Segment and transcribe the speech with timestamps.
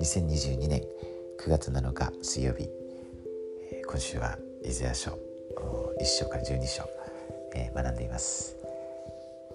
[0.00, 0.82] 2022年
[1.40, 2.68] 9月7日水曜日、
[3.72, 5.16] え、今週はイザヤ書1
[6.04, 6.82] 章から12章、
[7.54, 8.58] えー、学んでいます、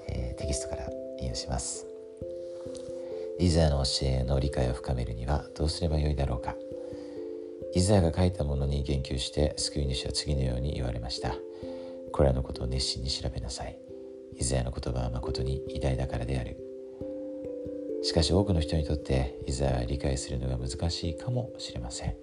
[0.10, 0.90] えー、テキストから
[1.20, 1.86] 引用します。
[3.38, 6.56] イザヤの教えの理解を深めるにはどうすればよいだろうか。
[7.76, 11.36] イザヤが書いたものに言及して救い主は次のように言われました。
[12.12, 13.87] これらのことを熱心に調べなさい。
[14.40, 16.58] イザヤの言葉は誠に偉大だからである。
[18.04, 22.16] しかし多くの人にとってイザヤは理解するのが難しいかもしれません。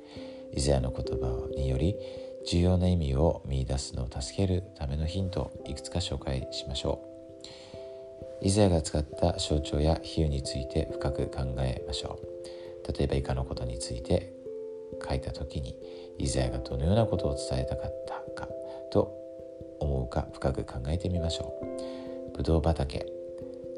[0.53, 1.97] イザヤの言葉により
[2.47, 7.03] 重要な意味を見出すのを助けるためのヒントをいくつか紹介しましょ
[8.43, 8.47] う。
[8.47, 12.93] イザヤが使った象徴や比喩について深く考えましょう。
[12.93, 14.33] 例えば以下のことについて
[15.07, 15.77] 書いた時に
[16.19, 18.49] イザヤがどのようなことを伝えたかったか
[18.91, 19.13] と
[19.81, 21.74] 思うか深く考えてみましょう。
[22.37, 23.07] ブドウ畑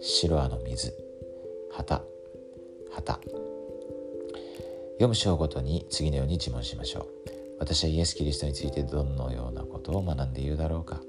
[0.01, 0.95] 白亜の水
[1.73, 2.03] 旗
[2.91, 3.21] 旗。
[4.95, 7.07] 読む章ごとに次のように自問しましょう。
[7.61, 11.01] 私はイエス・キリストについてどのようなことを学んでいるだろうか。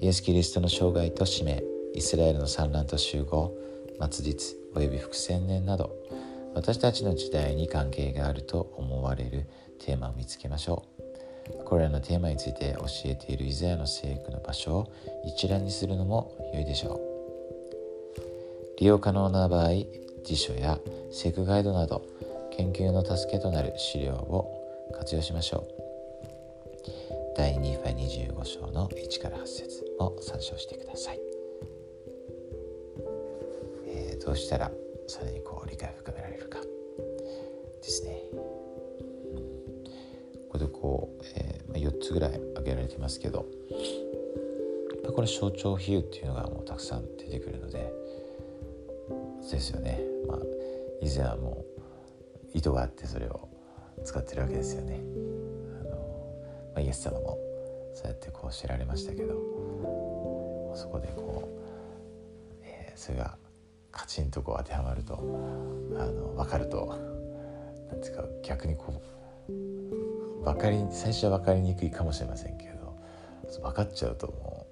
[0.00, 1.62] イエス・キリストの生涯と使命
[1.94, 3.54] イスラエルの産卵と集合
[4.10, 5.94] 末日および伏線年など
[6.54, 9.46] 私たちの時代に関係があると思われる
[9.78, 10.99] テーマを見つけましょう。
[11.64, 14.92] これらのテーマについて教えているイザヤの聖句の場所を
[15.24, 17.00] 一覧にするのも良いでしょう。
[18.78, 19.70] 利用可能な場合
[20.24, 20.78] 辞書や
[21.10, 22.04] セクガイドなど
[22.52, 25.80] 研究の助けとなる資料を活用しましょう。
[27.36, 31.20] 第2ファ25章の1から8節を参照してください、
[33.86, 34.70] えー、どうしたら
[35.06, 36.69] さらにこう理解を深められるか。
[40.80, 43.46] こう、えーま、4つぐらい挙げられてますけど
[45.14, 47.92] これ象徴比喩っていうのがもうたくさん出てくるので
[49.50, 50.00] ですよね。
[50.28, 50.38] まあ、
[51.00, 51.64] 以前はも
[52.54, 53.48] う意図があってそれを
[54.04, 55.00] 使ってるわけですよね。
[55.80, 55.90] あの
[56.74, 57.38] まあ、イエス様も
[57.94, 59.34] そうやってこう知られましたけど
[60.74, 63.36] そこでこう、えー、それが
[63.90, 65.18] カチンとこう当てはまるとあ
[66.06, 66.86] の分かると
[67.90, 69.02] なんていうか逆にこ
[69.48, 69.52] う
[70.44, 72.98] 分かり最初は分かりにくいかもしれませんけど
[73.62, 74.66] 分かっちゃうとも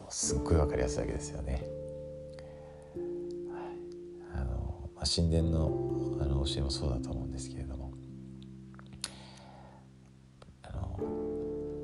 [0.00, 1.82] うすっごい分かりやすいわけですよね。
[5.02, 7.90] まあ、神殿のあの教えもそうだと思うんですけれども。
[10.62, 10.96] あの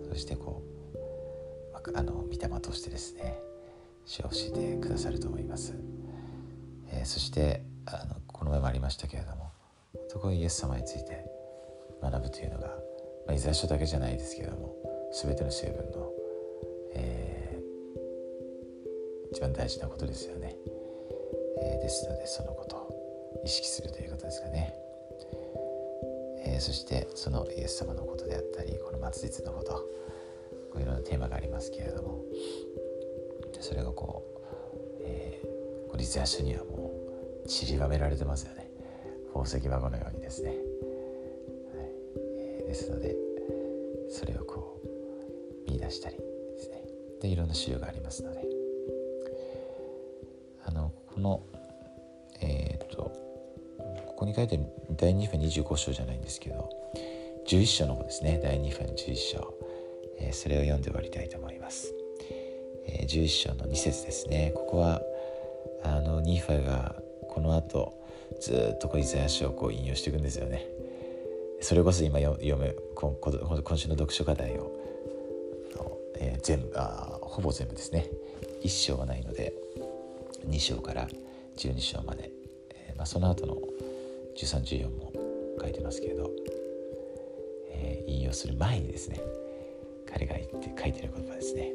[0.09, 0.63] そしてこ
[0.95, 3.41] うあの御霊としてですね
[4.05, 5.75] 主を教えてくださると思います、
[6.93, 9.51] えー、そしてあのこの前もありましたけれども
[10.07, 11.25] 男イエス様について
[12.03, 12.67] 学ぶというのが、
[13.27, 14.77] まあ、イザヤ書だけじゃないですけども
[15.13, 16.13] 全ての成分の、
[16.95, 20.57] えー、一番大事なことですよね、
[21.63, 24.75] えー、ですのでそのこと意識するということですかね、
[26.45, 29.85] えー、そしてそのイエス様のことであったりこの末日のことこ
[30.77, 32.23] ういうようなテーマがありますけれども
[33.61, 34.25] それがこ
[35.01, 36.93] う、えー、リツヤ書にはも
[37.45, 38.71] う散りばめられてますよね。
[39.33, 40.55] 宝石箱のようにですね、
[42.69, 43.17] ですので
[44.11, 46.23] それをこう見出したりで
[46.59, 46.85] すね。
[47.21, 48.59] でいろんな資料がありますので。
[50.69, 51.43] あのこの
[52.41, 53.11] えっ、と
[54.07, 56.69] ここに書いてる第2編25章じゃないんですけど
[57.47, 58.39] 11章の方ですね。
[58.43, 59.55] 第2編11章、
[60.19, 61.95] えー、それを読んで終わりたいと思います、
[62.87, 64.53] えー、11章の2節ですね。
[64.55, 65.01] ここは
[65.83, 66.97] あのニーファが
[67.31, 67.95] この後
[68.41, 70.67] ずっとこうイザヤ書をこう引用していくんですよね。
[71.61, 73.15] それこそ今読む今
[73.63, 74.73] 今週の読書課題を、
[76.19, 78.07] えー、全部あほぼ全部ですね。
[78.63, 79.55] 1章はないので
[80.49, 81.09] 2章から
[81.57, 82.31] 12章まで、
[82.71, 83.57] えーまあ、その後の
[84.37, 85.13] 1314も
[85.61, 86.31] 書いてますけれど、
[87.71, 89.21] えー、引用する前にですね
[90.13, 91.73] 彼が言って書いてる言葉ですね。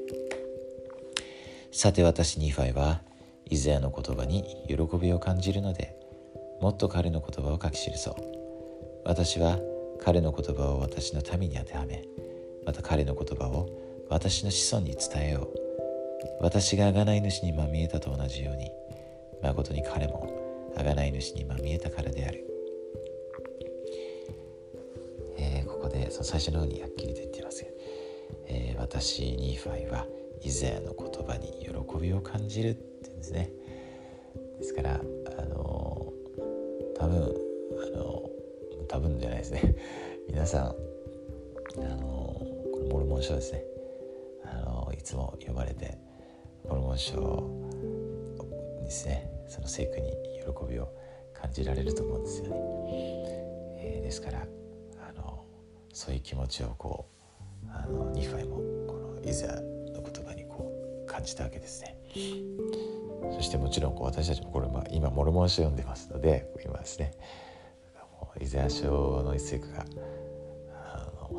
[1.71, 3.01] さて私ニファイは
[3.49, 5.95] イザヤの言葉に喜びを感じるので
[6.61, 8.15] もっと彼の言葉を書き記そう。
[9.05, 9.59] 私は
[9.99, 12.03] 彼の言葉を私の民に当てはめ
[12.65, 13.69] また彼の言葉を
[14.09, 15.63] 私の子孫に伝えよう。
[16.39, 18.71] 私が贖い主にまみえたと同じように
[19.41, 22.45] 誠に彼も贖い主にまみえたからである。
[25.37, 27.69] えー、ここでその最初の方にはっきりと言っていますが、
[28.47, 30.05] えー、私ニーファイは
[30.41, 33.51] イザヤの言葉に喜びを感じるって言うんですね。
[34.59, 35.01] ですから
[35.37, 36.13] あの
[36.95, 37.35] 多分
[40.27, 40.71] 皆さんあ
[41.95, 42.07] の
[42.71, 43.63] このモルモン書ですね
[44.45, 45.97] あのいつも読まれて
[46.67, 47.49] モル門書
[48.83, 50.11] ですねその聖句に
[50.41, 50.89] 喜びを
[51.33, 52.53] 感じられると思うんですよね。
[53.77, 54.47] えー、ですから
[55.07, 55.45] あの
[55.93, 57.07] そういう気持ちをこ
[57.65, 60.71] うあのニファイもこのイザの言葉にこ
[61.05, 61.97] う感じたわけですね。
[63.35, 67.13] そしてもちろんこう私たちもこれ、まあ、今モルモン書読んでますので今ですね
[68.39, 69.85] イザヤ書の一節が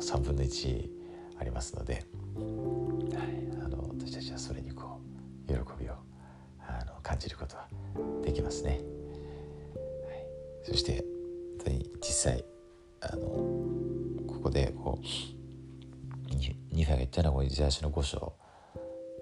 [0.01, 0.89] 3分の1
[1.37, 4.99] ありますので、はい、あの私たちはそれにこ
[5.47, 5.93] う喜びを
[6.59, 7.67] あの感じることは
[8.23, 8.71] できますね。
[8.71, 8.81] はい、
[10.63, 11.03] そして
[11.57, 12.45] 本当に実際
[13.01, 13.27] あの
[14.27, 15.05] ここでこう
[16.75, 18.33] ニファが言ったのはイザヤ書の5章、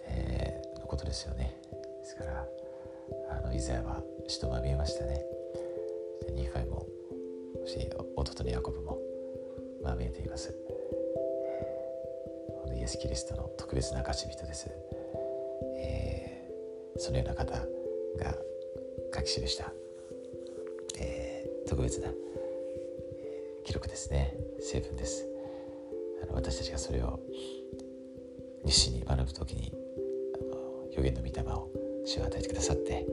[0.08, 1.56] えー、のことですよね。
[2.00, 2.48] ですから
[3.30, 5.24] あのイザヤは人が見えましたね。
[6.34, 6.88] ニファイも
[7.62, 8.83] そして弟のヤコブも
[9.84, 10.56] まあ見えています。
[12.76, 14.70] イエス・キリストの特別な証人です、
[15.78, 17.54] えー、そのような方
[18.18, 18.36] が
[19.16, 19.72] 書き記した、
[21.00, 22.10] えー、特別な、
[23.64, 24.36] 記録ですね。
[24.60, 25.26] 成分です。
[26.22, 27.20] あの私たちがそれを
[28.66, 29.74] 日誌に学ぶ時に
[30.36, 31.70] あの予言の御霊を
[32.06, 33.06] 主は与えてくださって、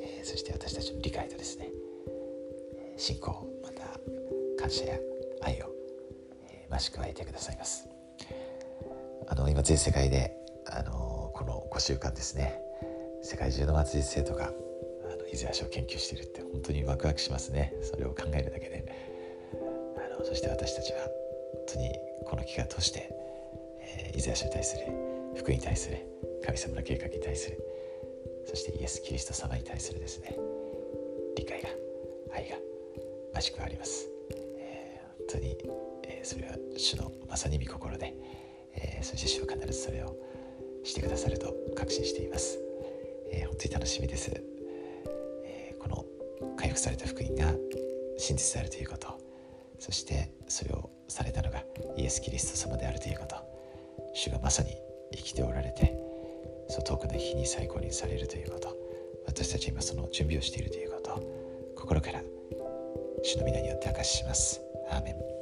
[0.00, 1.70] えー、そして私たちの理解とですね
[2.96, 3.98] 信仰また
[4.58, 4.98] 感謝や
[5.42, 5.71] 愛を、
[6.72, 7.88] 増し加えてくださいます。
[9.28, 10.34] あの今全世界で
[10.66, 12.58] あのこの5週間ですね。
[13.22, 17.74] 世界中の祭り生徒があのイザヤ書を研究しているって本当にワクワクしますね。
[17.82, 18.84] それを考えるだけで。
[19.54, 23.08] あのそして私たちは本当にこの機会を通して、
[23.80, 24.86] えー、イザヤ書に対する
[25.36, 25.98] 福に対する
[26.44, 27.58] 神様の計画に対する
[28.46, 30.36] そしてイエス・キリスト様に対するですね
[31.36, 31.68] 理解が
[32.34, 32.56] 愛が
[33.34, 34.08] 増しくあります、
[34.58, 35.58] えー、本当に、
[36.04, 38.14] えー、それは主のまさに御心で
[38.74, 40.16] えー、そして主は必ずそれを
[40.84, 42.58] してくださると確信しています、
[43.30, 44.32] えー、本当に楽しみです、
[45.44, 46.04] え、この
[46.56, 47.52] 回復された福音が
[48.18, 49.18] 真実であるということ。
[49.78, 51.64] そしてそれをされたのが
[51.96, 53.34] イエス・キリスト様であるということ。
[54.14, 54.76] 主がまさに
[55.12, 55.96] 生きておられて
[56.68, 58.76] そう遠くの日に最高にされるということ。
[59.26, 61.20] 私たちは今その準備をしているということ。
[61.76, 62.22] 心から
[63.24, 64.60] 主の皆によって明かしします。
[64.90, 65.41] アーメン。